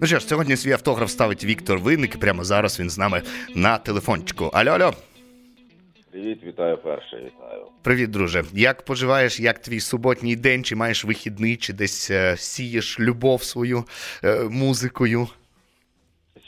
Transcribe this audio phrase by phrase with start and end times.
[0.00, 3.22] Ну що ж, сьогодні свій автограф ставить Віктор Винник, і прямо зараз він з нами
[3.54, 4.44] на телефончику.
[4.44, 4.92] Алло, алло.
[6.10, 7.66] Привіт, вітаю перше, вітаю.
[7.82, 8.44] Привіт, друже.
[8.54, 13.84] Як поживаєш, як твій суботній день, чи маєш вихідний, чи десь е, сієш любов свою
[14.24, 15.28] е, музикою?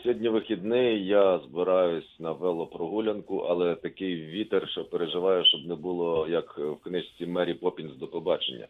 [0.03, 6.59] Сьогодні вихідний, я збираюсь на велопрогулянку, але такий вітер, що переживаю, щоб не було як
[6.59, 8.67] в книжці Мері Поппінс до побачення.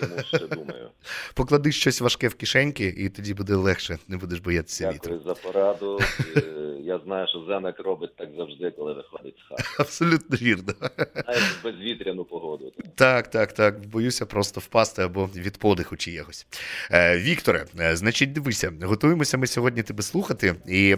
[0.00, 0.90] Тому ще думаю.
[1.34, 5.20] Поклади щось важке в кишеньки, і тоді буде легше, не будеш боятися вітру.
[5.26, 6.00] За пораду.
[6.36, 6.42] Е,
[6.82, 9.62] Я знаю, що Зенек робить так завжди, коли виходить з хати.
[9.78, 10.74] Абсолютно вірно.
[11.26, 12.72] Навіть безвітряну погоду.
[12.94, 13.86] Так, так, так.
[13.86, 16.46] Боюся просто впасти або від подиху чиєгось.
[16.90, 20.96] Е, Вікторе, е, значить, дивися, готуємося ми сьогодні тебе слухати, і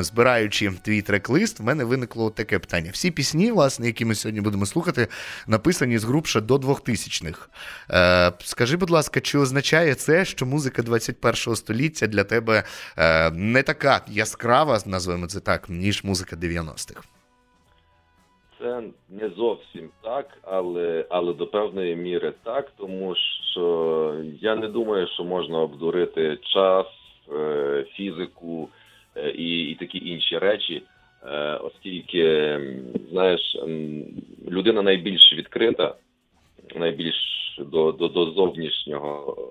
[0.00, 2.90] збираючи твій трек-лист, в мене виникло таке питання.
[2.92, 5.08] Всі пісні, власне, які ми сьогодні будемо слухати,
[5.46, 6.58] написані з грубше до
[6.98, 7.48] 2000-х.
[7.90, 12.64] Е, скажи, будь ласка, чи означає це, що музика 21-го століття для тебе
[12.98, 17.08] е, не така яскрава, назвемо це так, ніж музика 90-х?
[18.60, 23.14] Це не зовсім так, але але до певної міри так, тому
[23.52, 26.86] що я не думаю, що можна обдурити час,
[27.32, 28.68] е, фізику
[29.16, 30.82] е, і, і такі інші речі,
[31.26, 32.58] е, оскільки
[33.10, 33.56] знаєш,
[34.48, 35.94] людина найбільш відкрита,
[36.76, 37.14] найбільш
[37.58, 39.48] до, до, до зовнішнього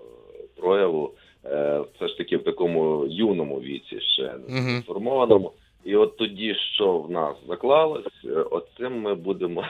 [0.56, 1.12] прояву,
[1.46, 5.52] е, все ж таки в такому юному віці ще не сформованому.
[5.86, 9.64] І от тоді, що в нас заклалось, е, оцим ми будемо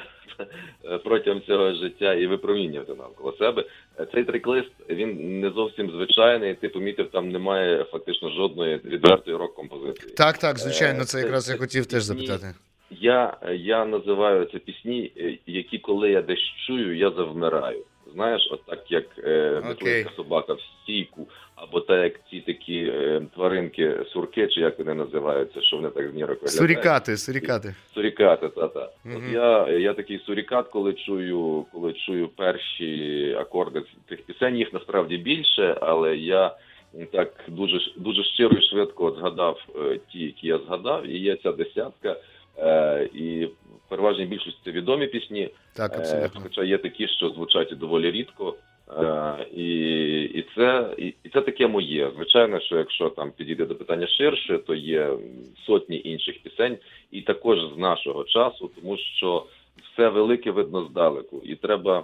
[0.85, 3.65] е, протягом цього життя і випромінювати навколо себе.
[3.99, 6.53] Е, Цей трек-лист він не зовсім звичайний.
[6.53, 10.13] Ти помітив, там немає фактично жодної відвертої рок-композиції.
[10.13, 12.53] Так, так, звичайно, Е, це якраз я хотів теж запитати.
[12.89, 17.83] Я, я називаю це пісні, е, які коли я десь чую, я завмираю.
[18.13, 23.21] Знаєш, от так як е, мисливська собака в стійку, або так як ці такі е,
[23.35, 26.49] тваринки, сурки, чи як вони називаються, що вони так з виглядають.
[26.49, 27.75] Сурікати, сурікати.
[27.93, 28.89] Сурікати, та та.
[29.05, 29.15] Мгм.
[29.17, 35.17] От я, я такий сурікат, коли чую, коли чую перші акорди цих пісень, їх насправді
[35.17, 36.55] більше, але я
[37.11, 41.51] так дуже дуже щиро і швидко згадав е, ті, які я згадав, і є ця
[41.51, 42.15] десятка.
[42.59, 46.41] Е, і в переважній більшості це відомі пісні, Так, е, абсолютно.
[46.43, 48.55] хоча є такі, що звучать і доволі рідко.
[48.97, 49.69] Е, і,
[50.21, 52.11] і, це, і, і це таке моє.
[52.15, 55.09] Звичайно, що якщо там підійде до питання ширше, то є
[55.65, 56.77] сотні інших пісень,
[57.11, 59.45] і також з нашого часу, тому що
[59.83, 62.03] все велике видно здалеку, і треба,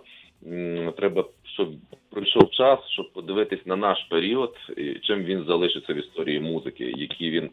[0.98, 1.70] треба, щоб
[2.09, 7.30] пройшов час, щоб подивитись на наш період, і чим він залишиться в історії музики, які
[7.30, 7.50] він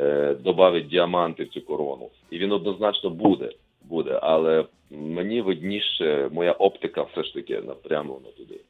[0.00, 3.50] е, додавить діаманти в цю корону, і він однозначно буде.
[3.84, 8.60] Буде, але мені видніше моя оптика все ж таки напрямлена туди.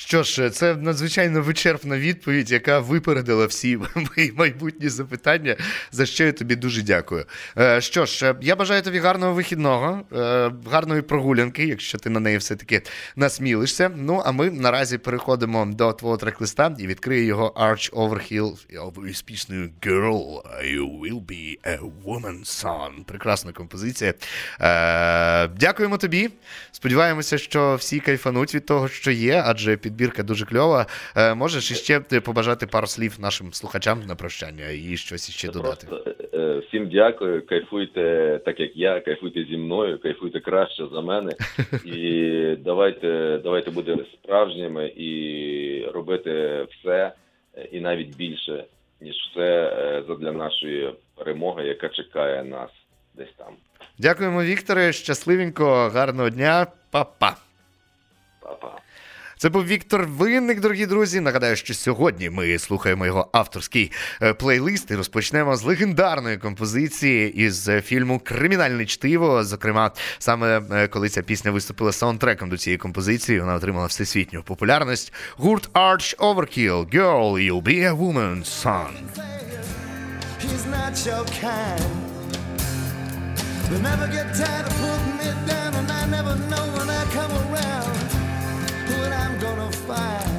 [0.00, 5.56] Що ж, це надзвичайно вичерпна відповідь, яка випередила всі мої майбутні запитання,
[5.92, 7.24] за що я тобі дуже дякую.
[7.58, 12.20] Е, Що ж, е, я бажаю тобі гарного вихідного, е, гарної прогулянки, якщо ти на
[12.20, 12.82] неї все-таки
[13.16, 13.90] насмілишся.
[13.96, 18.56] Ну, а ми наразі переходимо до твого трек-листа і відкрию його Arch Overhill
[19.14, 23.04] з піснею Girl, You Will Be a Woman Son.
[23.04, 24.14] Прекрасна композиція.
[25.60, 26.30] Дякуємо тобі.
[26.72, 30.86] Сподіваємося, що всі кайфануть від того, що є, адже підбірка дуже кльова.
[31.16, 35.86] Е, Можеш іще побажати пару слів нашим слухачам на прощання і щось іще додати.
[35.86, 37.46] Просто, е, е, всім дякую.
[37.46, 41.32] Кайфуйте так, як я, кайфуйте зі мною, кайфуйте краще за мене.
[41.84, 47.12] І давайте, давайте будемо справжніми і робити все,
[47.56, 48.64] е, і навіть більше,
[49.00, 52.70] ніж все е, задля нашої перемоги, яка чекає нас
[53.14, 53.54] десь там.
[53.98, 54.92] Дякуємо, Вікторе.
[54.92, 57.36] Щасливенько, гарного дня, Па-па.
[58.40, 58.78] Па-па.
[59.38, 61.20] Це був Віктор Винник, дорогі друзі.
[61.20, 67.68] Нагадаю, що сьогодні ми слухаємо його авторський е, плейлист і розпочнемо з легендарної композиції із
[67.68, 69.44] е, фільму Кримінальне чтиво.
[69.44, 75.12] Зокрема, саме е, коли ця пісня виступила саундтреком до цієї композиції, вона отримала всесвітню популярність.
[75.36, 78.92] Гурт Arch Overkill, Girl, You'll Be a Woman, Son.
[80.44, 81.90] He's not your kind.
[83.70, 87.32] They never get tired of putting me down, and I never know when I come
[87.44, 88.07] around
[88.90, 90.37] what I'm gonna find.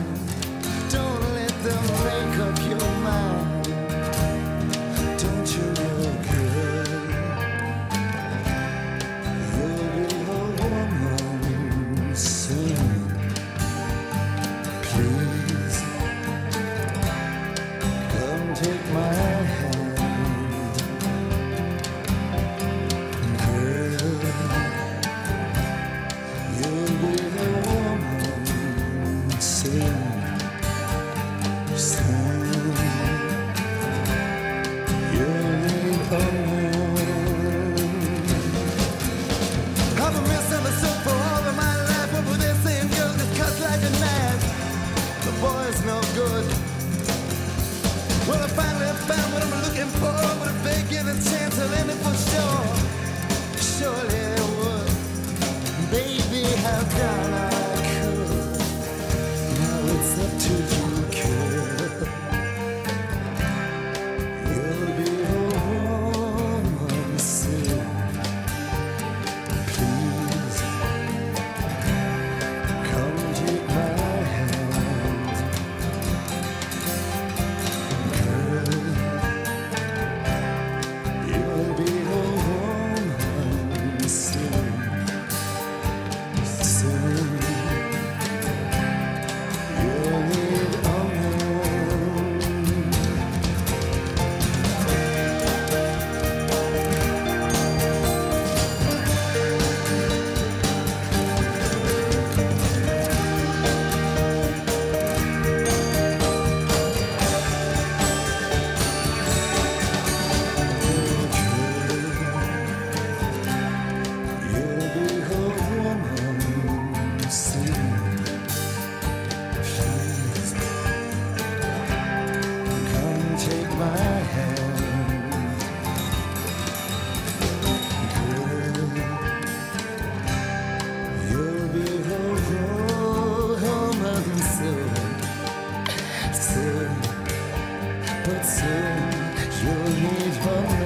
[138.50, 139.30] Soon
[139.62, 140.79] you'll need a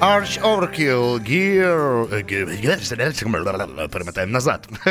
[0.00, 1.20] Arch Overkill.
[3.88, 4.68] Перемотаємо назад.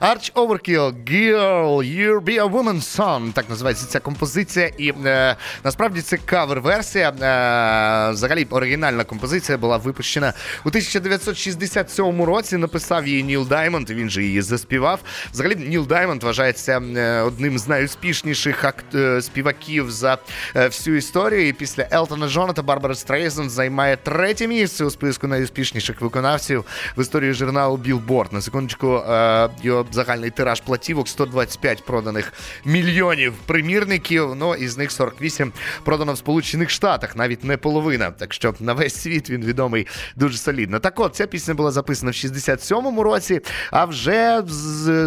[0.00, 3.32] Arch Overkill, Girl, You'll Be a Woman's Son.
[3.32, 4.70] Так називається ця композиція.
[4.78, 7.08] І е, насправді це кавер-версія.
[7.08, 10.32] Е, взагалі, оригінальна композиція була випущена
[10.64, 12.56] у 1967 році.
[12.56, 15.00] Написав її Ніл Даймонд, він же її заспівав.
[15.32, 18.64] Взагалі, Ніл Даймонд вважається е, одним з найуспішніших
[18.94, 20.18] е, співаків за
[20.56, 21.48] е, всю історію.
[21.48, 26.64] І після Елтона Джона та Барбари Стрейзен займає третє місце у списку найуспішніших виконавців
[26.96, 28.34] в історії журналу Billboard.
[28.34, 32.32] На секундочку, е, його загальний тираж платівок 125 проданих
[32.64, 34.34] мільйонів примірників.
[34.36, 35.52] Ну із них 48
[35.84, 38.10] продано в Сполучених Штатах, навіть не половина.
[38.10, 39.86] Так що на весь світ він відомий
[40.16, 40.78] дуже солідно.
[40.78, 43.40] Так от ця пісня була записана в 67-му році,
[43.70, 44.42] а вже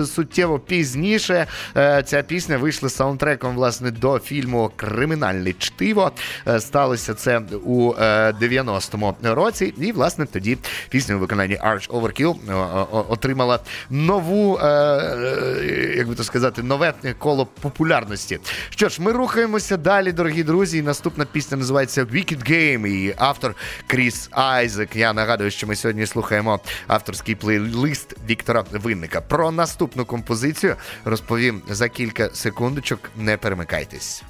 [0.06, 1.48] суттєво пізніше
[1.78, 6.12] е, ця пісня вийшла саундтреком власне до фільму Кримінальне чтиво.
[6.48, 9.74] Е, Сталося це у е, 90-му році.
[9.78, 10.58] І власне тоді
[10.90, 13.60] пісня у виконанні Arch Overkill е, е, отримала
[13.90, 18.40] нову, е, як би то сказати, нове коло популярності.
[18.70, 20.78] Що ж, ми рухаємося далі, дорогі друзі.
[20.78, 22.88] І наступна пісня називається Wicked Game.
[22.88, 23.56] І автор
[23.88, 24.96] Кріс Айзек.
[24.96, 29.22] Я нагадую, що ми сьогодні слухаємо авторський плейлист Віктора Винника.
[29.22, 30.76] Про наступну композицію
[31.06, 33.00] розповім за кілька секундочок.
[33.18, 34.24] Не перемикайтесь.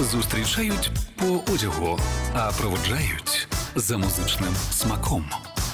[0.00, 1.98] Зустрічають по одягу,
[2.34, 5.24] а проводжають за музичним смаком.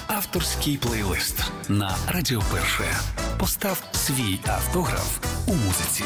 [0.07, 2.83] Авторський плейлист на Радіо Перше.
[3.37, 6.03] Постав свій автограф у музиці.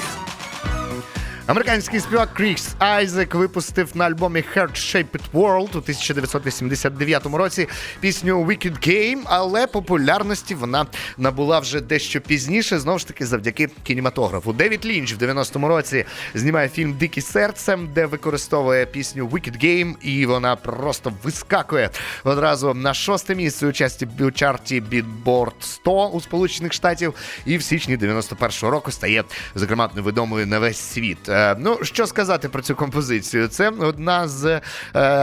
[1.47, 7.67] Американський співак Кріс Айзек випустив на альбомі Heart Shaped World у 1989 році
[7.99, 10.85] пісню Wicked Game, але популярності вона
[11.17, 14.53] набула вже дещо пізніше, знову ж таки, завдяки кінематографу.
[14.53, 20.25] Девід Лінч в 90-му році знімає фільм Дикі серце, де використовує пісню Wicked Game, і
[20.25, 21.89] вона просто вискакує
[22.23, 27.13] одразу на шосте місце у часті у чарті Billboard 100 у Сполучених Штатів,
[27.45, 29.23] і в січні 91-го року стає
[29.55, 31.32] зокрема відомою на весь світ.
[31.33, 33.47] Е, Ну що сказати про цю композицію?
[33.47, 34.61] Це одна з е,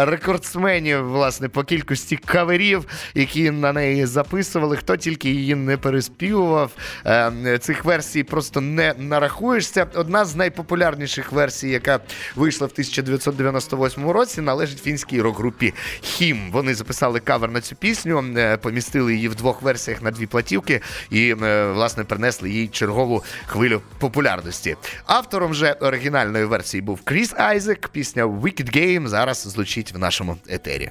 [0.04, 4.76] рекордсменів, власне, по кількості каверів, які на неї записували.
[4.76, 6.70] Хто тільки її не переспівував.
[7.06, 9.86] Е, Цих версій просто не нарахуєшся.
[9.94, 12.00] Одна з найпопулярніших версій, яка
[12.36, 16.50] вийшла в 1998 році, належить фінській рок-групі Хім.
[16.52, 18.24] Вони записали кавер на цю пісню,
[18.62, 24.76] помістили її в двох версіях на дві платівки і, власне, принесли їй чергову хвилю популярності.
[25.06, 27.88] Автором же оригінальної версії був Кріс Айзек.
[27.88, 30.90] Пісня Wicked Game зараз звучить в нашому етері.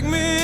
[0.00, 0.39] take me.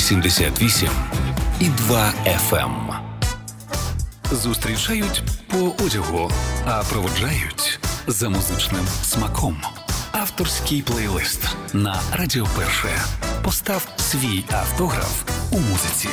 [0.00, 0.88] 88
[1.60, 2.94] і 2 FM.
[4.30, 6.30] Зустрічають по одягу,
[6.66, 9.62] а проводжають за музичним смаком.
[10.12, 12.88] Авторський плейлист на Радіо Перше.
[13.44, 16.08] Постав свій автограф у музиці.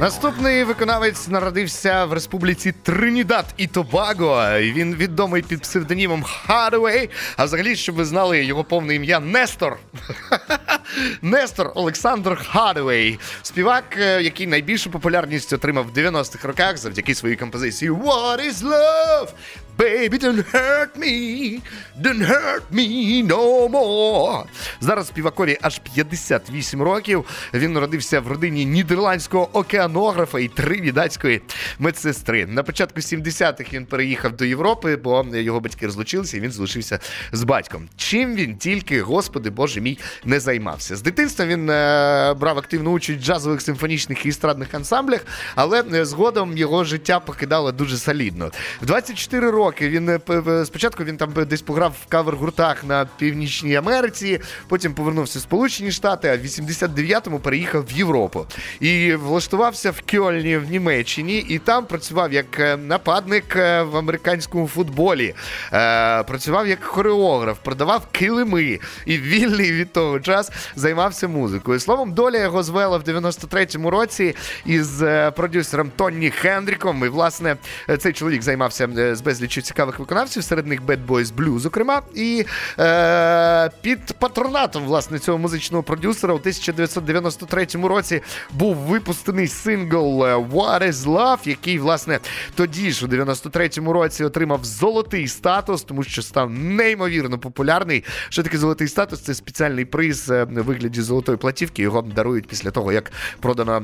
[0.00, 4.58] Наступний виконавець народився в республіці Тринідад і Тобаго.
[4.58, 7.10] Він відомий під псевдонімом Хардвей.
[7.36, 9.78] А взагалі, щоб ви знали, його повне ім'я Нестор.
[11.22, 17.90] Нестор Олександр Хадвей, співак, е, який найбільшу популярність отримав в 90-х роках завдяки своїй композиції
[17.90, 19.28] What is love?
[19.78, 21.60] Baby, don't hurt me,
[22.02, 24.44] don't hurt me no more.
[24.80, 27.24] Зараз співакові аж 58 років.
[27.54, 31.40] Він народився в родині нідерландського океанографа і тривідацької
[31.78, 32.46] медсестри.
[32.46, 36.98] На початку 70-х він переїхав до Європи, бо його батьки розлучилися, і він залишився
[37.32, 37.88] з батьком.
[37.96, 40.81] Чим він тільки, господи Боже мій, не займався.
[40.90, 45.20] З дитинства він е, брав активну участь в джазових симфонічних і естрадних ансамблях,
[45.54, 48.50] але е, згодом його життя покидало дуже солідно.
[48.82, 49.88] В 24 роки.
[49.88, 55.42] Він е, спочатку він там десь пограв в кавер-гуртах на Північній Америці, потім повернувся в
[55.42, 58.46] Сполучені Штати, а в 89-му переїхав в Європу
[58.80, 65.34] і влаштувався в Кьольні в Німеччині, і там працював як нападник в американському футболі.
[66.26, 71.80] Працював як хореограф, продавав килими і вільний від того час займався музикою.
[71.80, 74.36] Словом, доля його звела в 93-му році
[74.66, 75.02] із
[75.36, 77.04] продюсером Тонні Хендріком.
[77.04, 77.56] І власне
[77.98, 82.02] цей чоловік займався з безліч безлічі цікавих виконавців, серед них Bad Boys Blue, зокрема.
[82.14, 82.44] І
[82.78, 90.82] е, під патронатом власне цього музичного продюсера у 1993 році був випустений сингл е, What
[90.82, 92.18] is Love, який, власне,
[92.54, 98.04] тоді ж у 93-му році отримав золотий статус, тому що став неймовірно популярний.
[98.28, 99.20] Що таке золотий статус?
[99.20, 101.82] Це спеціальний приз е, вигляді золотої платівки.
[101.82, 103.82] Його дарують після того, як продано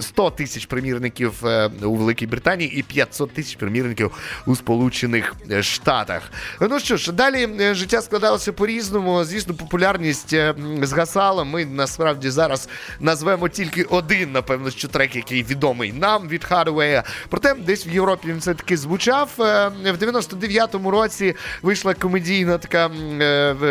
[0.00, 1.42] 100 е, тисяч примірників
[1.82, 4.10] у Великій Британії і 500 тисяч примірників
[4.46, 6.22] у Сполучених е, Штатах.
[6.60, 9.24] Ну що ж, далі е, життя складалося по-різному.
[9.24, 11.44] Звісно, популярність е, згасала.
[11.44, 12.68] Ми насправді зараз
[13.00, 17.04] назвемо тільки один, напевно, що трек, який відомий нам від Хардвея.
[17.28, 19.30] Проте десь в Європі він все таки звучав.
[19.36, 22.90] В 99-му році вийшла комедійна така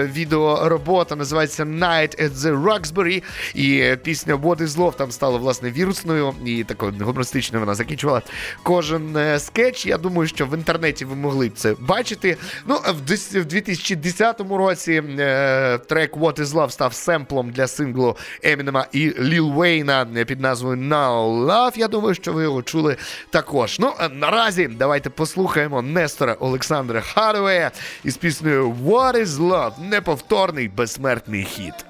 [0.05, 3.23] відеоробота, називається Night at the Roxbury.
[3.53, 8.21] І пісня What is Love там стала власне вірусною і такою гумористичною вона закінчувала
[8.63, 9.85] кожен скетч.
[9.85, 12.37] Я думаю, що в інтернеті ви могли це бачити.
[12.67, 13.01] Ну, в
[13.45, 20.05] 2010 році е, трек What is Love став семплом для синглу Емінема і Ліл Вейна
[20.27, 21.79] під назвою Now Love.
[21.79, 22.97] Я думаю, що ви його чули
[23.29, 23.79] також.
[23.79, 27.71] Ну, а наразі давайте послухаємо Нестора Олександра Хардвея
[28.03, 29.71] із піснею What is Love?
[29.89, 31.84] Неповторний безсмертний хіт.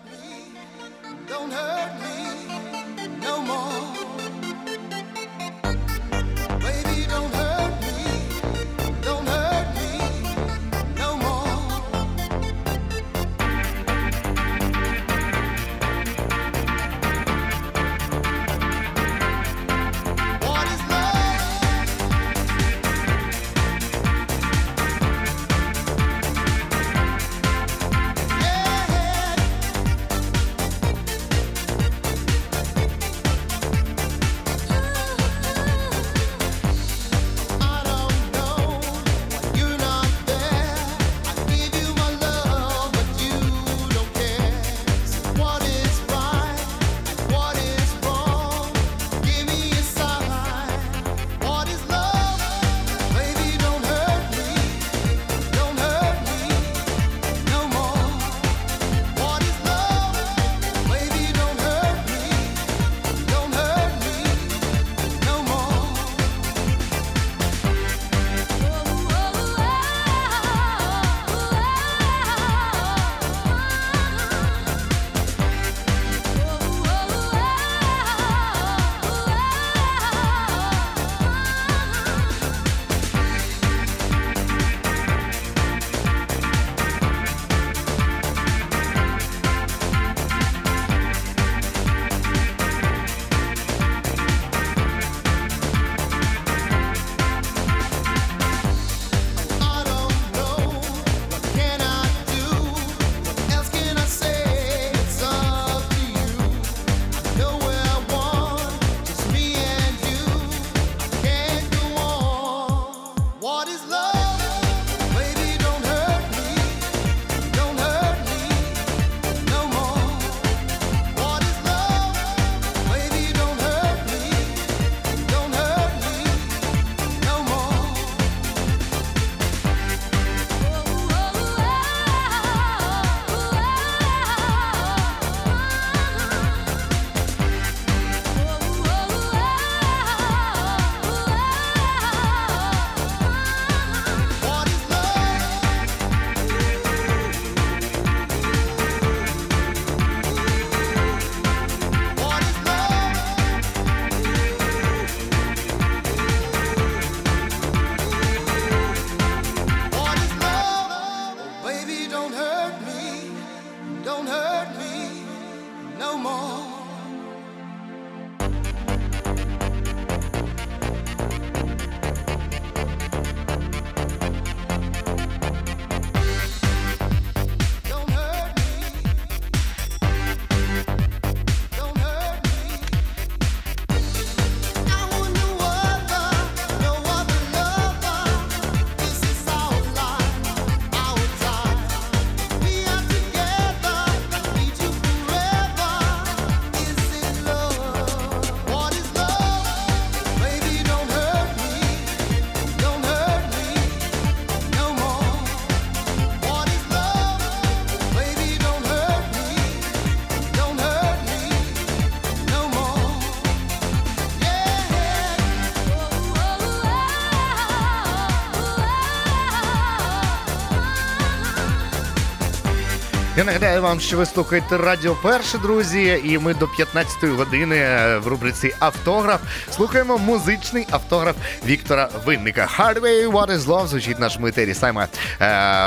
[223.45, 227.77] Нагадаю вам, що ви слухаєте Радіо Перше, друзі, і ми до 15-ї години
[228.17, 232.69] в рубриці Автограф слухаємо музичний автограф Віктора Винника.
[232.77, 235.08] Hardway What is Love звучить нашому етері саме е,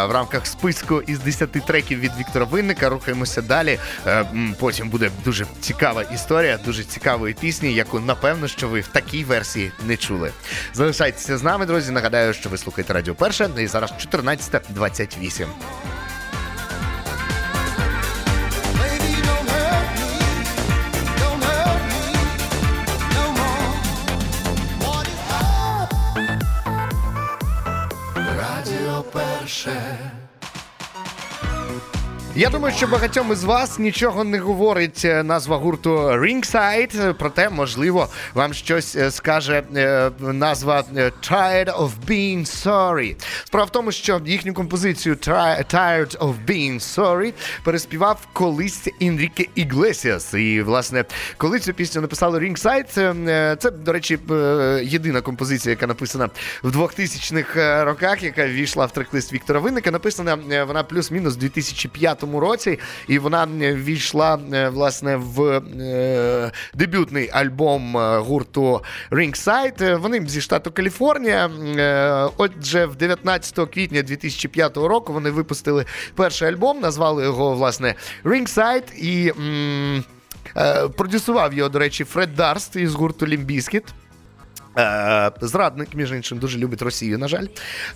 [0.06, 2.88] в рамках списку із 10 треків від Віктора Винника.
[2.88, 3.78] Рухаємося далі.
[4.06, 4.24] Е,
[4.58, 9.72] потім буде дуже цікава історія, дуже цікавої пісні, яку напевно, що ви в такій версії
[9.86, 10.30] не чули.
[10.74, 11.92] Залишайтеся з нами, друзі.
[11.92, 15.46] Нагадаю, що ви слухаєте Радіо Перше, і зараз 14.28.
[29.48, 30.17] Радіо перше.
[32.38, 38.08] Я думаю, що багатьом із вас нічого не говорить е, назва гурту Ringside, проте, можливо,
[38.34, 40.84] вам щось е, скаже е, назва
[41.30, 43.16] Tired of Being Sorry.
[43.44, 47.32] Справа в тому, що їхню композицію Tired of Being Sorry
[47.64, 50.34] переспівав колись Інріке Іглесіас.
[50.34, 51.04] І, власне,
[51.36, 54.18] коли цю пісню написали Ringside, це, до речі,
[54.82, 56.28] єдина композиція, яка написана
[56.62, 59.90] в 2000-х роках, яка ввійшла в трек-лист Віктора Винника.
[59.90, 65.42] Написана вона плюс-мінус у 2005 році, і вона е, ввійшла е, власне в
[65.80, 69.96] е, дебютний альбом гурту Ringside.
[69.96, 71.50] Вони зі штату Каліфорнія.
[72.36, 79.32] Отже, в 19 квітня 2005 року вони випустили перший альбом, назвали його власне Ringside і.
[80.96, 83.84] Продюсував його, до речі, Фред Дарст із гурту Лімбіскіт.
[84.78, 87.46] Е, Зрадник, між іншим, дуже любить Росію, на жаль.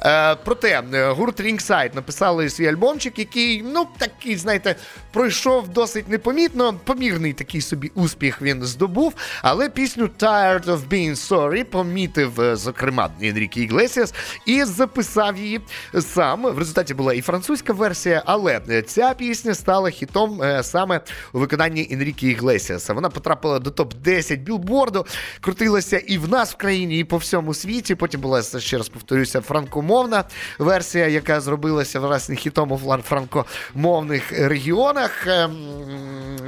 [0.00, 4.76] Е, проте е, гурт Ringside написали свій альбомчик, який, ну, такий, знаєте,
[5.12, 6.74] пройшов досить непомітно.
[6.84, 9.14] Помірний такий собі успіх він здобув.
[9.42, 14.14] Але пісню Tired of Being Sorry помітив, зокрема, Енріке Іглесіас
[14.46, 15.60] і записав її
[16.00, 16.42] сам.
[16.42, 21.00] В результаті була і французька версія, але ця пісня стала хітом саме
[21.32, 22.92] у виконанні Енріке Іглесіаса.
[22.94, 25.06] Вона потрапила до топ-10 білборду,
[25.40, 27.94] крутилася і в нас в країні, і по всьому світі.
[27.94, 30.24] Потім була ще раз повторюся, франкомовна
[30.58, 35.26] версія, яка зробилася власне хітом у франкомовних регіонах.
[35.26, 35.56] Ем,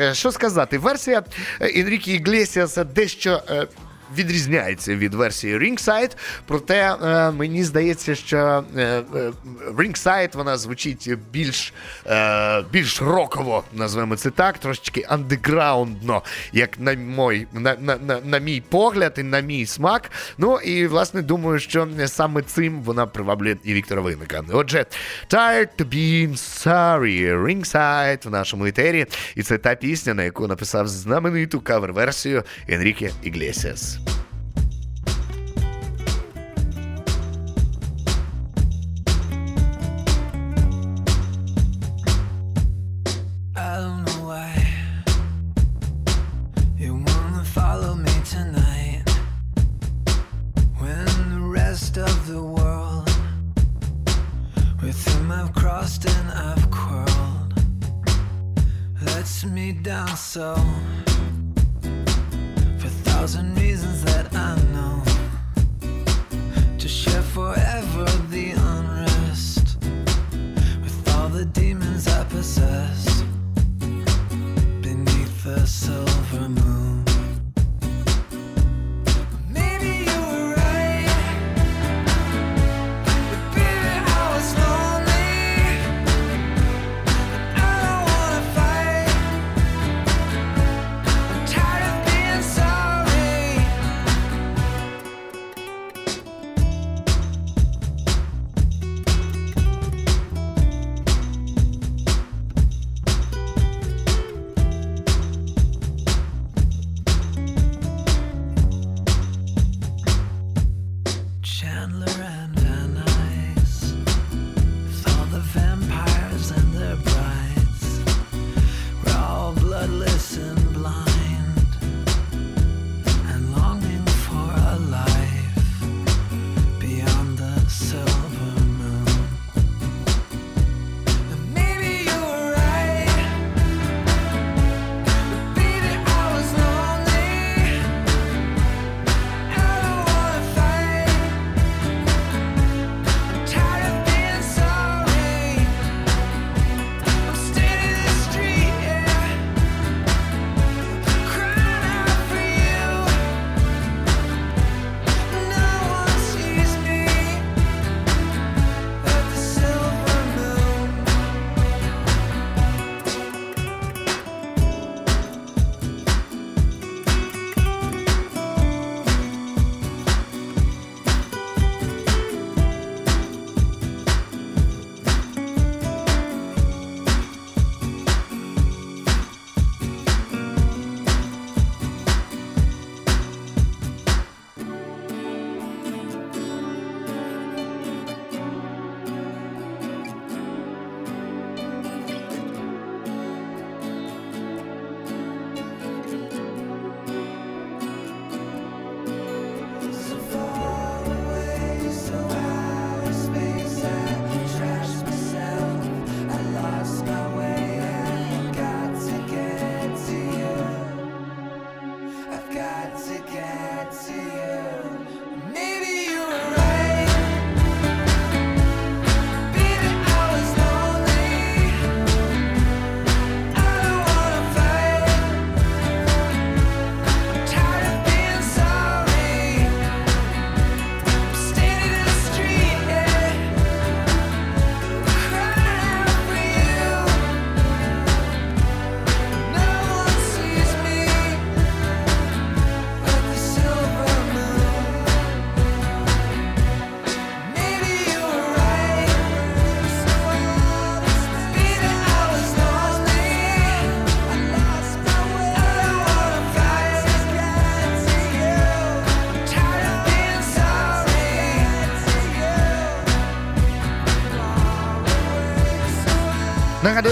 [0.01, 1.23] е, Що сказати, версія
[1.61, 3.43] е, Енріке Іглесіаса дещо.
[4.17, 9.33] Відрізняється від версії Ringside, проте е, мені здається, що е, е,
[9.77, 11.73] Ringside вона звучить більш,
[12.07, 18.39] е, більш роково, назвемо це так, трошечки андеграундно, як на мой, на, на, на, на
[18.39, 20.11] мій погляд і на мій смак.
[20.39, 24.43] Ну і власне думаю, що саме цим вона приваблює і Віктора Винника.
[24.53, 24.87] Отже,
[25.31, 29.07] Tired to Being Sorry, Ringside в нашому етері.
[29.35, 33.99] І це та пісня, на яку написав знамениту кавер-версію Енріке Іглесіас.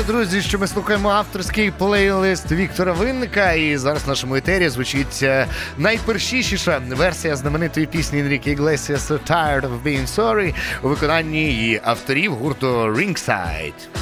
[0.07, 5.25] Друзі, що ми слухаємо авторський плейлист Віктора Винника, і зараз в нашому етері звучить
[5.79, 12.35] найпершішіша найпершіша версія знаменитої пісні Енріки Іглесіаса «Tired of Being Sorry» у виконанні її авторів
[12.35, 14.02] гурту Ringside.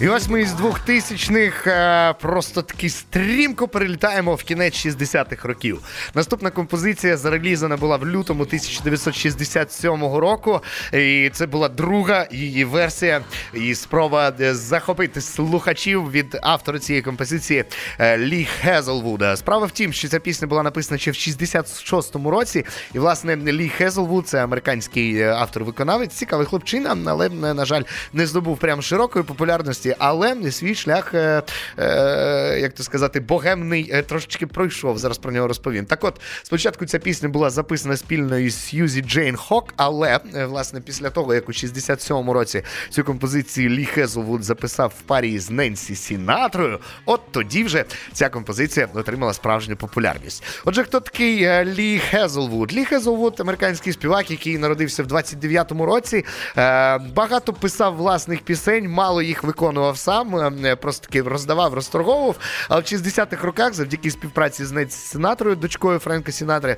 [0.00, 5.82] І ось ми із 2000-х е, просто таки стрімко перелітаємо в кінець 60-х років.
[6.14, 10.60] Наступна композиція зарелізана була в лютому 1967 року.
[10.92, 13.20] І це була друга її версія.
[13.54, 17.64] І спроба е, захопити слухачів від автора цієї композиції
[17.98, 19.36] е, Лі Хезелвуда.
[19.36, 22.64] Справа в тім, що ця пісня була написана ще в 66-му році.
[22.94, 27.82] І, власне, Лі Хезелвуд це американський автор-виконавець, цікавий хлопчина, але, на жаль,
[28.12, 31.42] не здобув прям широкої популярності але свій шлях, е,
[31.78, 34.98] е, як то сказати, богемний е, трошечки пройшов.
[34.98, 35.86] Зараз про нього розповім.
[35.86, 40.80] Так от, спочатку ця пісня була записана спільно із Сьюзі Джейн Хоком, але е, власне
[40.80, 45.94] після того, як у 67-му році цю композицію Лі Хезлвуд записав в парі з Ненсі
[45.94, 50.44] Сінатрою, от тоді вже ця композиція отримала справжню популярність.
[50.64, 52.74] Отже, хто такий е, Лі Хезлвуд?
[52.74, 56.24] Лі Хезлвуд– американський співак, який народився в 29-му році.
[56.56, 62.36] Е, багато писав власних пісень, мало їх виконував виконував сам, е, просто таки роздавав, розторговував.
[62.68, 66.76] Але в 60-х роках, завдяки співпраці з Ненсі Сінатрою, дочкою Френка Сінатри,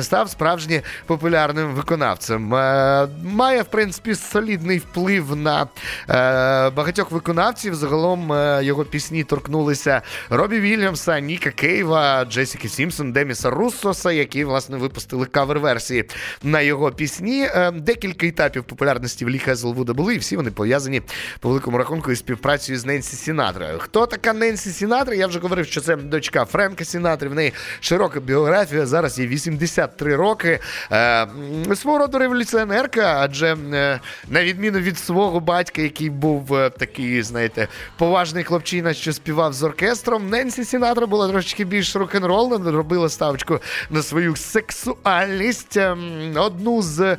[0.00, 2.54] став справжньо популярним виконавцем.
[2.54, 7.74] Е, має, в принципі, солідний вплив на е, багатьох виконавців.
[7.74, 8.32] Загалом
[8.64, 16.04] його пісні торкнулися Робі Вільямса, Ніка Кейва, Джесіки Сімпсон, Деміса Руссоса, які власне випустили кавер-версії
[16.42, 17.48] на його пісні.
[17.74, 21.02] Декілька етапів популярності в Лі Хезлвуда були, і всі вони пов'язані
[21.40, 23.78] по великому рахунку із співпрацею співпрацею з Ненсі Сінатрою.
[23.78, 25.14] Хто така Ненсі Сінатра?
[25.14, 27.28] Я вже говорив, що це дочка Френка Сінатри.
[27.28, 28.86] В неї широка біографія.
[28.86, 30.60] Зараз їй 83 роки.
[30.92, 31.26] Е,
[31.74, 37.68] Свого роду революціонерка, адже е, на відміну від свого батька, який був е, такий, знаєте,
[37.98, 40.28] поважний хлопчина, що співав з оркестром.
[40.30, 45.76] Ненсі Сінатра була трошки більш рок-н-роллна, робила ставочку на свою сексуальність.
[45.76, 45.96] Е,
[46.36, 47.16] одну з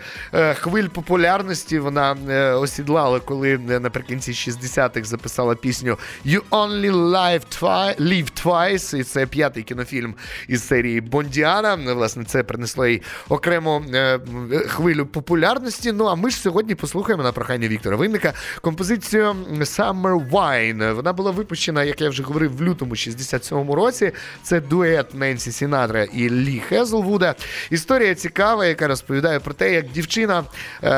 [0.54, 2.16] хвиль популярності вона
[2.62, 9.64] осідлала, коли наприкінці 60-х записала пісню You Only Live Twice, Live Twice, і це п'ятий
[9.64, 10.16] кінофільм
[10.48, 11.76] із серії Бондіана.
[11.76, 14.20] Власне, це принесло їй окрему е,
[14.68, 15.92] хвилю популярності.
[15.92, 20.94] Ну а ми ж сьогодні послухаємо на прохання Віктора Винника композицію Summer Wine.
[20.94, 24.12] Вона була випущена, як я вже говорив, в лютому 67-му році.
[24.44, 27.36] Це дует Ненсі Сінатра і Лі Хезлвуда.
[27.70, 30.44] Історія цікава, яка розповідає про те, як дівчина
[30.84, 30.90] е,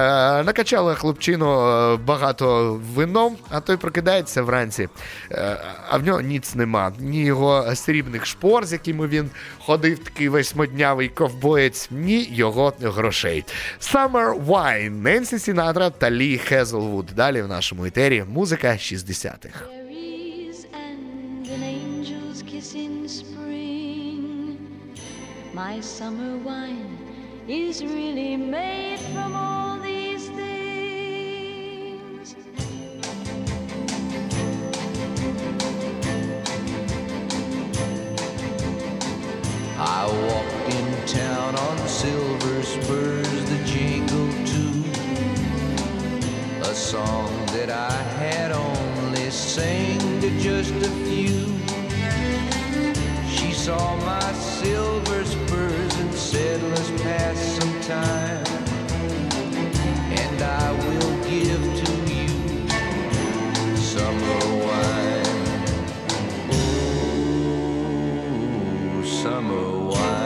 [0.44, 4.90] накачала хлопчину е, багато вином, а той прокидається вранці,
[5.32, 5.58] е,
[5.90, 6.92] а в нього ніц нема.
[7.00, 13.46] Ні його срібних шпор, з якими він ходив, такий восьмоднявий ковбоєць, ні його грошей.
[13.82, 17.06] Summer Wine, Ненсі Сінатра та Лі Хезлвуд.
[17.16, 19.66] Далі в нашому етері музика 60-х.
[25.68, 26.92] My summer wine
[27.48, 29.77] is really made from all
[39.80, 44.84] I walked in town on silver spurs that jingle too.
[46.68, 51.54] A song that I had only sang to just a few.
[53.30, 58.46] She saw my silver spurs and said, let's pass some time.
[60.10, 64.57] And I will give to you summer
[69.28, 70.17] summer one.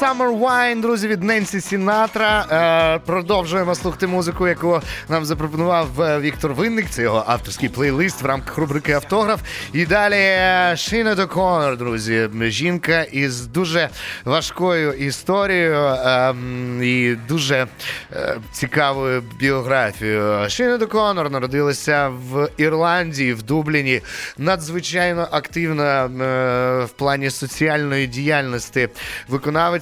[0.00, 2.46] Summer Wine, друзі, від Ненсі Сінатра.
[2.50, 6.90] Е, продовжуємо слухати музику, яку нам запропонував е, Віктор Винник.
[6.90, 9.40] Це його авторський плейлист в рамках рубрики Автограф.
[9.72, 12.28] І далі Шіна Доконор, друзі.
[12.40, 13.88] Жінка із дуже
[14.24, 16.34] важкою історією е,
[16.82, 17.66] і дуже
[18.12, 20.48] е, цікавою біографією.
[20.48, 24.00] Шіна Доконор народилася в Ірландії, в Дубліні.
[24.38, 28.88] Надзвичайно активна е, в плані соціальної діяльності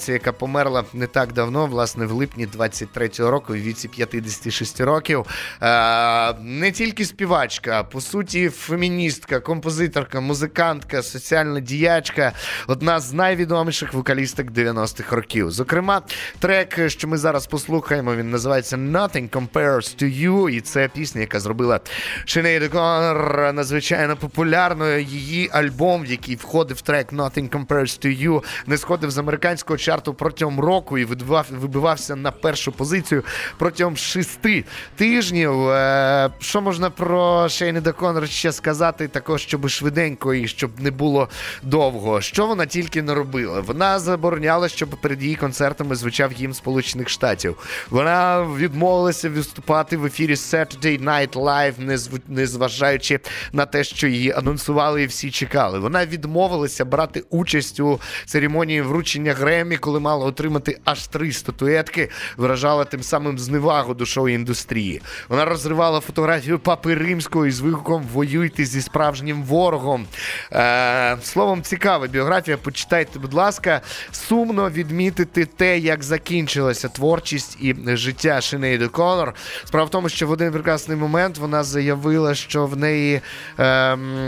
[0.09, 5.27] виконавиця, яка померла не так давно, власне, в липні 23-го року, в віці 56 років.
[5.63, 12.33] Е, не тільки співачка, по суті, феміністка, композиторка, музикантка, соціальна діячка,
[12.67, 15.51] одна з найвідоміших вокалісток 90-х років.
[15.51, 16.03] Зокрема,
[16.39, 21.41] трек, що ми зараз послухаємо, він називається Nothing Compares to You, і це пісня, яка
[21.41, 21.81] зробила
[22.27, 25.03] Sinead O'Connor надзвичайно популярною.
[25.03, 29.98] Її альбом, в який входив трек Nothing Compares to You, не сходив з американського чарту
[30.01, 31.05] протягом року і
[31.51, 33.23] вибивався на першу позицію
[33.59, 34.65] протягом шести
[34.97, 35.69] тижнів.
[35.69, 41.29] Е, Що можна про Шейні Коннор ще сказати, також, щоб швиденько і щоб не було
[41.63, 42.21] довго.
[42.21, 43.61] Що вона тільки не робила?
[43.61, 47.57] Вона забороняла, щоб перед її концертами звучав гімн Сполучених Штатів.
[47.91, 53.21] Вона відмовилася виступати в ефірі Saturday Night Live, незв- незважаючи
[53.53, 55.79] на те, що її анонсували і всі чекали.
[55.79, 62.85] Вона відмовилася брати участь у церемонії вручення Гремі, коли мала отримати аж три статуетки, виражала
[62.85, 65.01] тим самим зневагу до шоу-індустрії.
[65.29, 70.07] Вона розривала фотографію папи римського із вигуком Воюйте зі справжнім ворогом.
[70.53, 72.57] Е, словом, цікава біографія.
[72.57, 73.81] Почитайте, будь ласка,
[74.11, 79.35] сумно відмітити те, як закінчилася творчість і життя Шинейди Конор.
[79.65, 83.21] Справа в тому, що в один прекрасний момент вона заявила, що в неї
[83.59, 84.21] ем,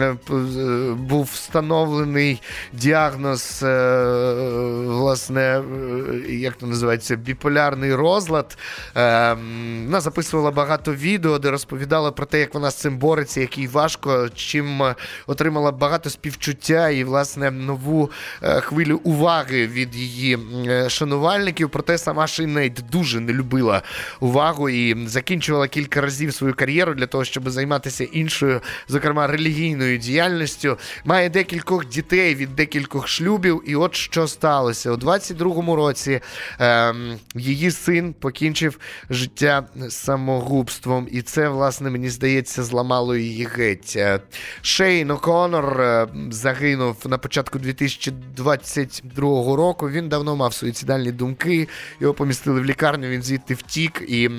[0.00, 0.16] е,
[0.92, 2.42] був встановлений
[2.72, 3.66] діагноз, е,
[5.08, 8.58] власне, е, як то називається, біполярний розлад.
[8.94, 13.58] Ем, вона записувала багато відео, де розповідала про те, як вона з цим бореться, як
[13.58, 14.82] їй важко, чим
[15.26, 18.10] отримала багато співчуття і, власне, нову
[18.42, 21.70] е, хвилю уваги від її е, шанувальників.
[21.70, 23.82] Проте сама Шинейд дуже не любила
[24.20, 30.78] увагу і закінчувала кілька разів свою кар'єру для того, щоб займатися іншою, зокрема релігійною діяльністю.
[31.04, 33.62] Має декількох дітей від декількох шлюбів.
[33.66, 36.20] І от що сталося 22-му році.
[36.58, 38.78] Ем, її син покінчив
[39.10, 43.94] життя самогубством, і це, власне, мені здається, зламало її геть.
[43.96, 44.20] Е,
[44.62, 49.90] Шейн О'Конор е, загинув на початку 2022 року.
[49.90, 51.68] Він давно мав суїцидальні думки.
[52.00, 53.08] Його помістили в лікарню.
[53.08, 54.30] Він звідти втік і.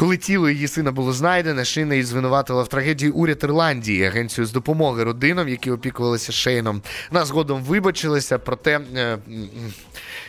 [0.00, 4.52] Коли тіло її сина було знайдене, Шина її звинуватила в трагедії уряд Ірландії, агенцію з
[4.52, 6.82] допомоги родинам, які опікувалися Шейном.
[7.10, 9.18] Вона згодом вибачилася, проте, е,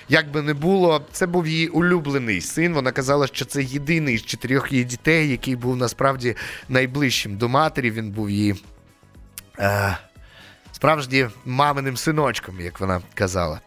[0.09, 2.73] як би не було, це був її улюблений син.
[2.73, 6.35] Вона казала, що це єдиний з чотирьох її дітей, який був насправді
[6.69, 7.91] найближчим до матері.
[7.91, 8.55] Він був її.
[9.59, 9.97] Е,
[10.71, 13.59] Справді маминим синочком, як вона казала.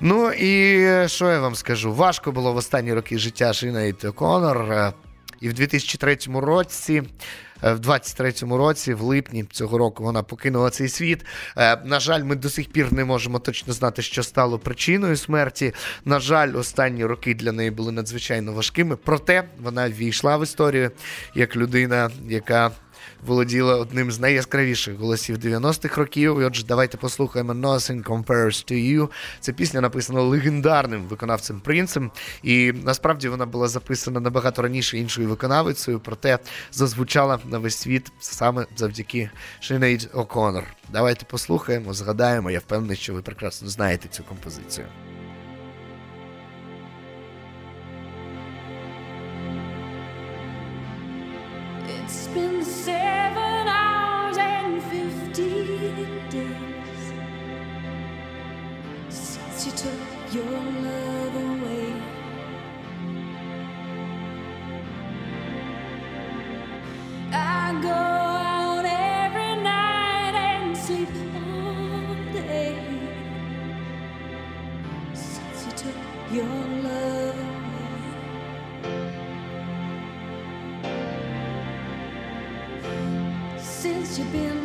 [0.00, 1.94] Ну і е, що я вам скажу?
[1.94, 4.92] Важко було в останні роки життя Шинейд Конор.
[5.42, 7.02] І в 2003 році,
[7.64, 11.24] е, в 23-му році, в липні цього року, вона покинула цей світ.
[11.56, 15.74] Е, На жаль, ми до сих пір не можемо точно знати, що стало причиною смерті.
[16.04, 18.96] На жаль, останні роки для неї були надзвичайно важкими.
[18.96, 20.90] Проте вона ввійшла в історію
[21.34, 22.70] як людина, яка
[23.26, 26.40] володіла одним з найяскравіших голосів 90-х років.
[26.40, 29.08] І отже, давайте послухаємо Nothing Compares to You.
[29.40, 32.10] Ця пісня написана легендарним виконавцем принцем,
[32.42, 36.38] і насправді вона була записана набагато раніше іншою виконавицею, проте
[36.72, 39.30] зазвучала на весь світ саме завдяки
[39.62, 40.64] Sinead O'Connor.
[40.92, 42.50] Давайте послухаємо, згадаємо.
[42.50, 44.86] Я впевнений, що ви прекрасно знаєте цю композицію.
[52.34, 57.12] Been seven hours and fifty days
[59.08, 60.91] since you took your love
[84.18, 84.61] you've been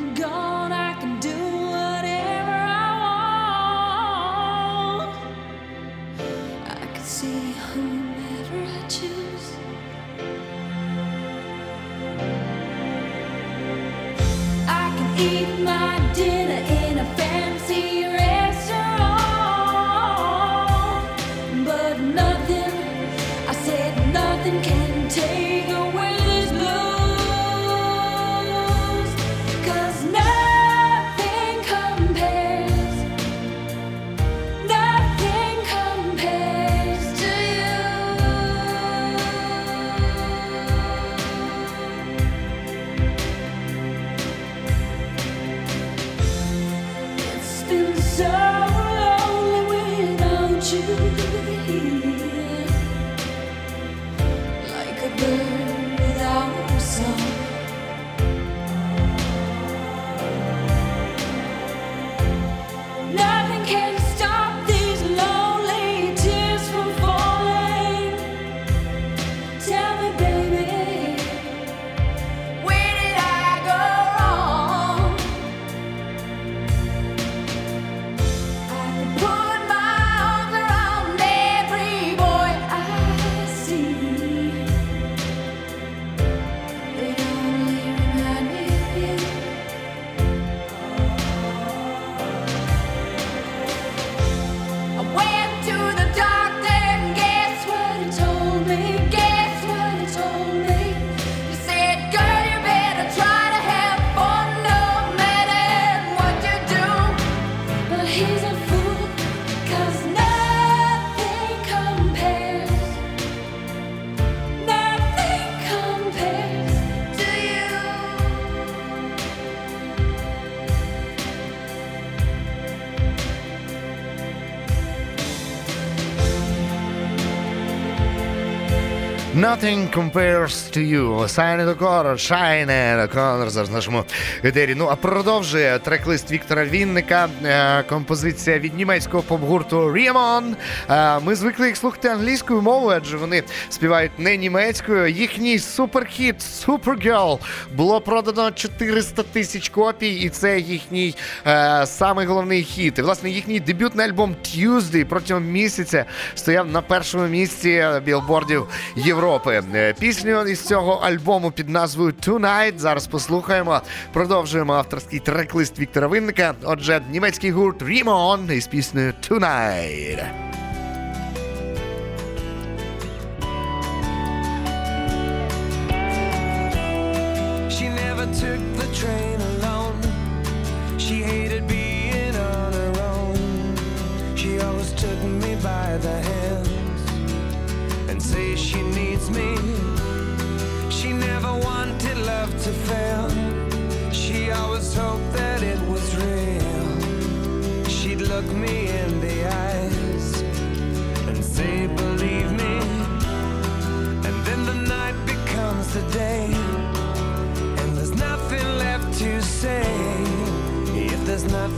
[129.54, 131.26] Nothing compares to you.
[131.30, 132.70] Sign it O'Connor, Shine
[133.08, 134.04] O'Connor зараз нашому
[134.44, 134.76] етері.
[134.76, 140.56] Ну, а продовжує трек-лист Віктора Вінника, е, композиція від німецького поп-гурту Riemon.
[140.90, 145.08] Е, ми звикли їх слухати англійською мовою, адже вони співають не німецькою.
[145.08, 147.40] Їхній суперхіт Supergirl
[147.76, 151.16] було продано 400 тисяч копій, і це їхній
[151.48, 152.98] е, самий головний хіт.
[152.98, 159.37] І, власне, їхній дебютний альбом Tuesday протягом місяця стояв на першому місці білбордів Європи.
[159.38, 159.78] Європи.
[159.78, 163.82] Е, пісню із цього альбому під назвою Tonight Зараз послухаємо.
[164.14, 166.54] Продовжуємо авторський трек-лист Віктора Винника.
[166.64, 170.47] Отже, німецький гурт Riemann із піснею Tonight.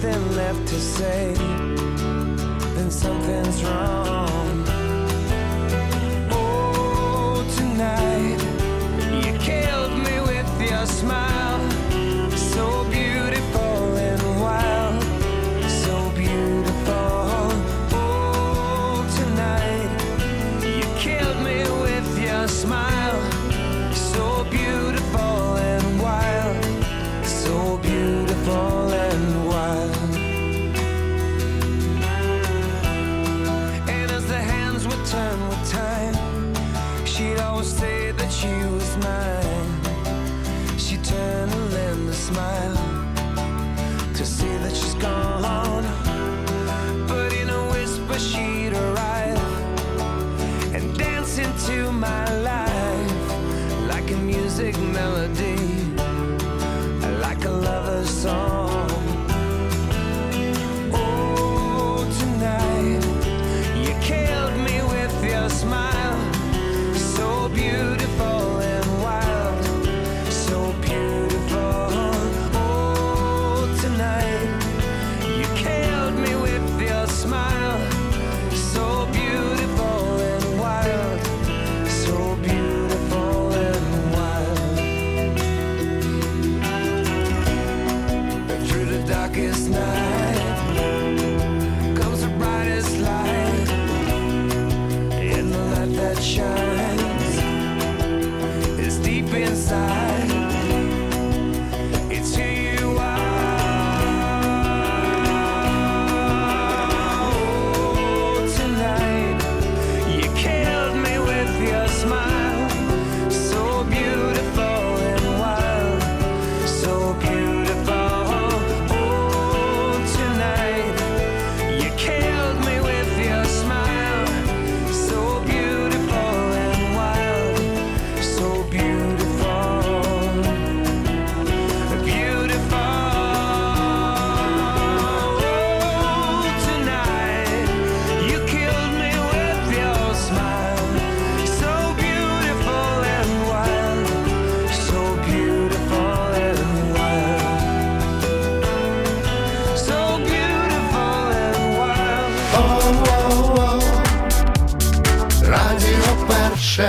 [0.02, 1.34] nothing left to say,
[2.74, 3.99] then something's wrong.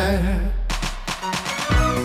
[0.01, 0.60] there.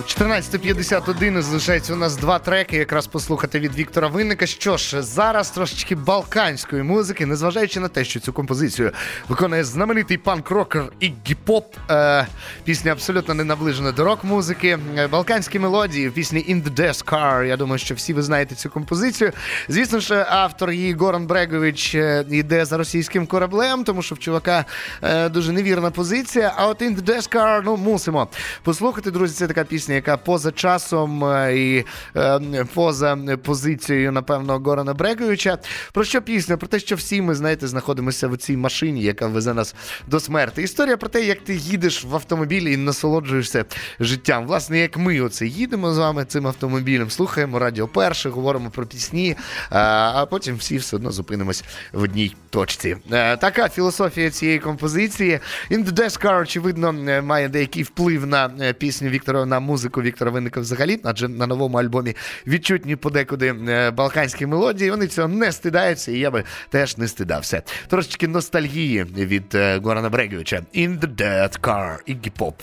[0.06, 4.46] 14.51 і залишається у нас два треки, якраз послухати від Віктора Винника.
[4.46, 8.92] Що ж, зараз трошечки балканської музики, незважаючи на те, що цю композицію
[9.30, 11.64] виконує знаменитий панк-рокер і гіп-поп.
[11.92, 12.28] Е,
[12.64, 14.80] пісня абсолютно не наближена до рок-музики.
[14.98, 17.44] Е, Балканські мелодії в пісні In the Death Car.
[17.44, 19.32] Я думаю, що всі ви знаєте цю композицію.
[19.68, 24.66] Звісно ж, автор її Горан Брегович е, йде за російським кораблем, тому що в чувака
[25.02, 26.54] е, дуже невірна позиція.
[26.56, 28.28] А от In the Death Car, ну мусимо
[28.64, 29.36] послухати, друзі.
[29.36, 31.86] Це така пісня, яка поза часом е, і
[32.16, 35.58] е, поза позицією, напевно, Горана Бреговича.
[35.94, 36.58] Про що пісня?
[36.58, 39.76] Про те, що всі ми, знаєте, знаходимося в цій машині, яка везе нас
[40.08, 40.64] до смерти.
[40.64, 43.66] Історія про те, як ти їдеш в автомобілі і насолоджуєшся
[44.00, 44.48] життям.
[44.48, 49.36] Власне, як ми оце їдемо з вами цим автомобілем, слухаємо радіо перше, говоримо про пісні,
[49.70, 52.98] а, а потім всі все одно зупинимось в одній точці.
[53.12, 55.40] Е, Така філософія цієї композиції.
[55.72, 59.85] In the Death Car, очевидно, е, має деякий вплив на е, пісню Віктора, на музику
[60.02, 62.16] Віктора Винника взагалі, адже на новому альбомі
[62.48, 64.92] відчутні подекуди е, балканські мелодії.
[64.92, 67.62] Вони цього не стидаються, і я би теж не стидався.
[67.88, 70.62] Трошечки ностальгії від е, Горана Брегівича.
[70.76, 71.98] In the Death Car.
[72.08, 72.54] Iggy Pop.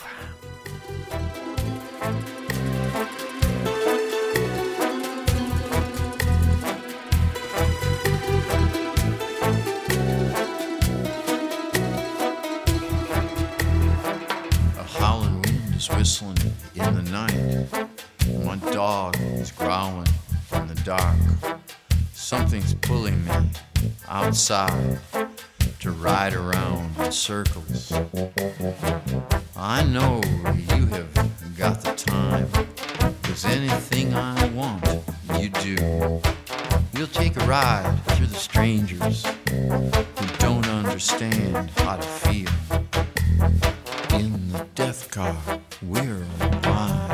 [16.03, 16.41] Whistling
[16.75, 17.66] in the night.
[18.45, 20.09] My dog is growling
[20.55, 21.16] in the dark.
[22.12, 23.33] Something's pulling me
[24.09, 24.99] outside
[25.81, 27.93] to ride around in circles.
[29.57, 32.49] I know you have got the time,
[33.23, 34.85] cause anything I want,
[35.39, 36.20] you do.
[36.95, 42.49] We'll take a ride through the strangers who don't understand how to feel
[44.18, 45.37] in the death car
[45.89, 46.24] we're
[46.62, 47.11] blind.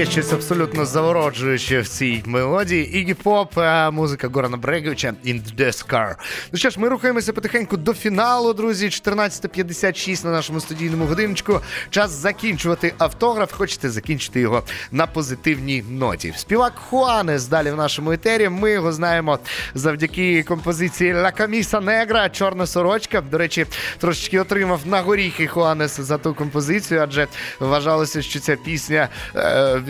[0.00, 2.98] Є щось абсолютно завороджуюче в цій мелодії.
[2.98, 3.58] Ігі Поп,
[3.92, 6.14] музика Горана Бреговича In the Death Car.
[6.52, 8.86] Ну що ж, ми рухаємося потихеньку до фіналу, друзі.
[8.86, 11.60] 14.56 на нашому студійному годиночку.
[11.90, 13.52] Час закінчувати автограф.
[13.52, 16.32] Хочете закінчити його на позитивній ноті.
[16.36, 18.48] Співак Хуанес далі в нашому етері.
[18.48, 19.38] Ми його знаємо
[19.74, 23.20] завдяки композиції La Camisa Negra, Чорна сорочка.
[23.20, 23.66] До речі,
[23.98, 27.26] трошечки отримав на горіхи Хуанес за ту композицію, адже
[27.60, 29.82] вважалося, що ця пісня е, е,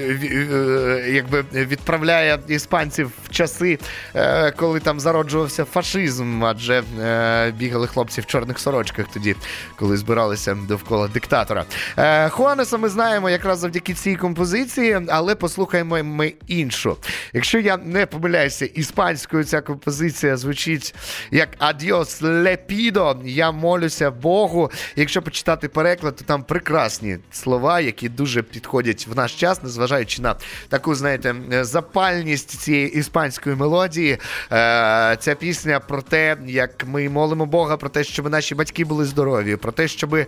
[1.09, 3.79] якби відправляє іспанців в часи,
[4.15, 9.37] е, коли там зароджувався фашизм, адже е, бігали хлопці в чорних сорочках тоді,
[9.77, 11.65] коли збиралися довкола диктатора.
[11.97, 16.97] Е, Хуанеса ми знаємо якраз завдяки цій композиції, але послухаємо ми іншу.
[17.33, 20.95] Якщо я не помиляюся, іспанською ця композиція звучить
[21.31, 23.17] як A Dios le pido.
[23.25, 24.71] Я молюся Богу.
[24.97, 29.90] Якщо почитати переклад, то там прекрасні слова, які дуже підходять в наш час, незважаючи
[30.21, 30.35] на
[30.69, 34.19] таку, знаєте, запальність цієї іспанської мелодії.
[34.53, 39.05] Е, Ця пісня про те, як ми молимо Бога, про те, щоб наші батьки були
[39.05, 40.27] здорові, про те, щоб е,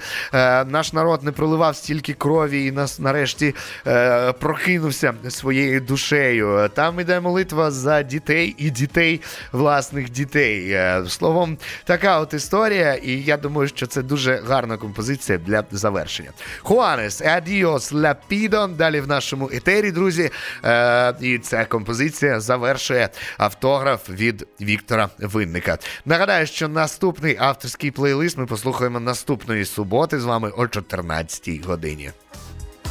[0.65, 3.55] наш народ не проливав стільки крові і нас нарешті
[3.87, 6.71] е, прокинувся своєю душею.
[6.75, 9.21] Там іде молитва за дітей і дітей
[9.53, 10.79] власних дітей.
[11.09, 16.31] Словом, така от історія, і я думаю, що це дуже гарна композиція для завершення.
[16.63, 18.67] Хуанес, A Dios le pido.
[18.67, 20.31] Далі в нашому етері, друзі.
[20.65, 25.79] Е, і ця композиція завершує автограф від Віктора Винника.
[26.05, 32.11] Нагадаю, що наступний авторський плейлист ми послухаємо наступної суботи з вами о 14 годині.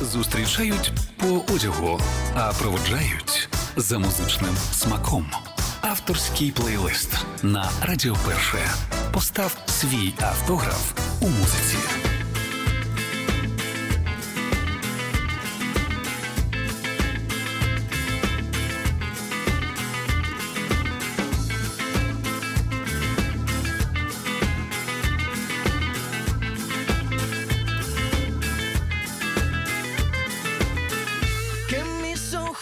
[0.01, 2.01] Зустрічають по одягу,
[2.35, 5.25] а проводжають за музичним смаком.
[5.81, 8.57] Авторський плейлист на Радіо Перше.
[9.13, 12.10] Постав свій автограф у музиці.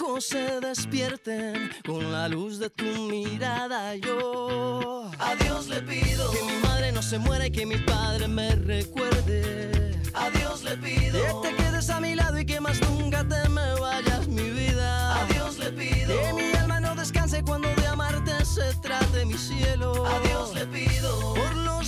[0.01, 3.95] Ojos se despierten con la luz de tu mirada.
[3.95, 8.27] Yo a Dios le pido que mi madre no se muera y que mi padre
[8.27, 9.99] me recuerde.
[10.13, 13.49] A Dios le pido que te quedes a mi lado y que más nunca te
[13.49, 15.21] me vayas, mi vida.
[15.21, 19.37] A Dios le pido que mi alma no descanse cuando de amarte se trate mi
[19.37, 20.05] cielo.
[20.05, 21.78] A Dios le pido por los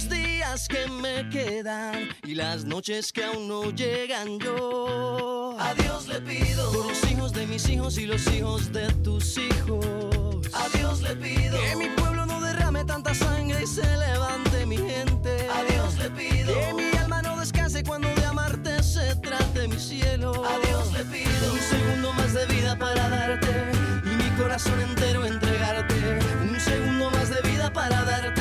[0.51, 5.55] que me quedan y las noches que aún no llegan yo.
[5.57, 9.37] A Dios le pido por los hijos de mis hijos y los hijos de tus
[9.37, 10.45] hijos.
[10.53, 14.75] A Dios le pido que mi pueblo no derrame tanta sangre y se levante mi
[14.75, 15.47] gente.
[15.55, 19.79] A Dios le pido que mi alma no descanse cuando de amarte se trate mi
[19.79, 20.33] cielo.
[20.33, 23.71] A Dios le pido un segundo más de vida para darte
[24.03, 26.19] y mi corazón entero entregarte.
[26.41, 28.40] Un segundo más de vida para darte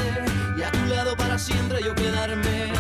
[1.17, 2.73] para siempre yo quedarme.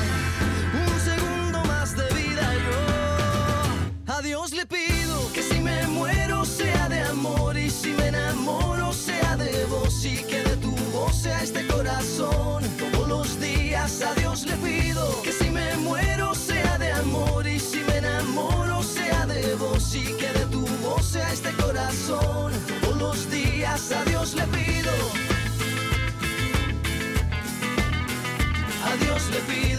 [0.86, 6.88] Un segundo más de vida yo a Dios le pido que si me muero sea
[6.88, 11.42] de amor y si me enamoro sea de vos y que de tu voz sea
[11.42, 12.62] este corazón.
[12.78, 17.58] Todos los días a Dios le pido que si me muero sea de amor y
[17.58, 22.52] si me enamoro sea de vos y que de tu voz sea este corazón.
[22.82, 24.04] Todos los días a
[29.30, 29.69] slippery